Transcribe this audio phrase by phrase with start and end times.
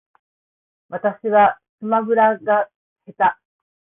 [0.89, 2.67] 私はスマブラが
[3.05, 3.39] 下手